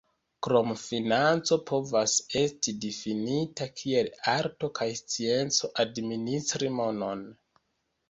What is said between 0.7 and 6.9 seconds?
financo povas esti difinita kiel "arto kaj scienco administri